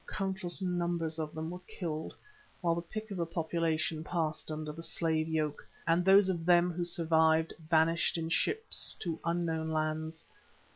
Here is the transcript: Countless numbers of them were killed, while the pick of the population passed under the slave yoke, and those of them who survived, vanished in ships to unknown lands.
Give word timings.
Countless 0.09 0.63
numbers 0.63 1.19
of 1.19 1.35
them 1.35 1.51
were 1.51 1.61
killed, 1.67 2.15
while 2.59 2.73
the 2.73 2.81
pick 2.81 3.11
of 3.11 3.17
the 3.17 3.25
population 3.27 4.03
passed 4.03 4.49
under 4.49 4.71
the 4.71 4.81
slave 4.81 5.29
yoke, 5.29 5.63
and 5.85 6.03
those 6.03 6.27
of 6.27 6.43
them 6.43 6.71
who 6.71 6.83
survived, 6.83 7.53
vanished 7.69 8.17
in 8.17 8.27
ships 8.27 8.95
to 8.95 9.19
unknown 9.23 9.69
lands. 9.69 10.25